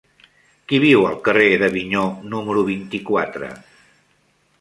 Qui 0.69 0.77
viu 0.83 1.03
al 1.09 1.19
carrer 1.27 1.49
d'Avinyó 1.63 2.05
número 2.31 2.63
vint-i-quatre? 2.71 3.51